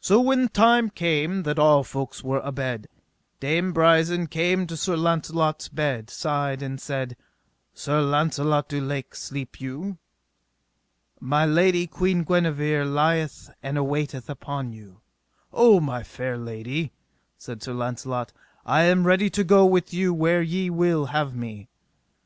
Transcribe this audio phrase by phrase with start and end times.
[0.00, 2.88] So when time came that all folks were abed,
[3.40, 7.16] Dame Brisen came to Sir Launcelot's bed's side and said:
[7.72, 9.96] Sir Launcelot du Lake, sleep you?
[11.20, 15.00] My lady, Queen Guenever, lieth and awaiteth upon you.
[15.54, 16.92] O my fair lady,
[17.38, 18.34] said Sir Launcelot,
[18.66, 21.70] I am ready to go with you where ye will have me.